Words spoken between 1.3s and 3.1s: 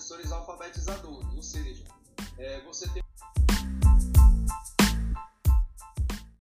ou seja, é, você tem